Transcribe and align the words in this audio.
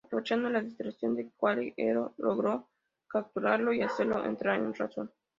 Aprovechando 0.03 0.49
la 0.49 0.61
distracción 0.61 1.15
de 1.15 1.29
Quatre, 1.37 1.75
Heero 1.77 2.15
logró 2.17 2.69
capturarlo 3.07 3.71
y 3.71 3.83
hacerlo 3.83 4.25
entrar 4.25 4.57
en 4.59 4.73
razón. 4.73 5.11